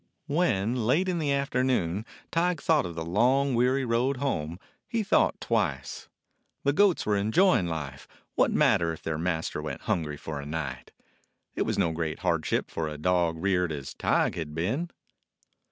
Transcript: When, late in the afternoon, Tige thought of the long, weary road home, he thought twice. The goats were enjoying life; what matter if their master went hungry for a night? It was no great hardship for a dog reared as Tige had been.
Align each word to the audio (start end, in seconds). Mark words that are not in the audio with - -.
When, 0.25 0.73
late 0.87 1.07
in 1.07 1.19
the 1.19 1.31
afternoon, 1.31 2.07
Tige 2.31 2.59
thought 2.59 2.87
of 2.87 2.95
the 2.95 3.05
long, 3.05 3.53
weary 3.53 3.85
road 3.85 4.17
home, 4.17 4.57
he 4.87 5.03
thought 5.03 5.39
twice. 5.39 6.09
The 6.63 6.73
goats 6.73 7.05
were 7.05 7.15
enjoying 7.15 7.67
life; 7.67 8.07
what 8.33 8.49
matter 8.51 8.91
if 8.93 9.03
their 9.03 9.19
master 9.19 9.61
went 9.61 9.81
hungry 9.81 10.17
for 10.17 10.39
a 10.41 10.45
night? 10.47 10.91
It 11.53 11.67
was 11.67 11.77
no 11.77 11.91
great 11.91 12.21
hardship 12.21 12.71
for 12.71 12.87
a 12.87 12.97
dog 12.97 13.37
reared 13.37 13.71
as 13.71 13.93
Tige 13.93 14.33
had 14.37 14.55
been. 14.55 14.89